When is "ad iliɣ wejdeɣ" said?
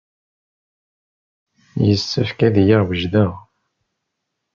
2.47-3.31